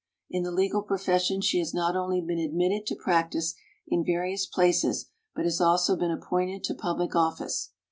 [0.31, 3.53] In the legal profession she has not only been admitted to practice
[3.87, 7.69] in various places, but has also been ap pointed to public office.